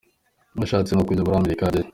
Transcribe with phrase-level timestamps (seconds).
[0.65, 1.89] ashatse no kujya muri Amerika yajyayo.